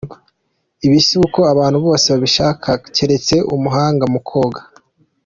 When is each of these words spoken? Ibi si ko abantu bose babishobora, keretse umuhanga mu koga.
Ibi 0.85 0.99
si 1.07 1.15
ko 1.33 1.41
abantu 1.53 1.77
bose 1.85 2.05
babishobora, 2.13 2.73
keretse 2.95 3.35
umuhanga 3.55 4.03
mu 4.13 4.19
koga. 4.29 4.61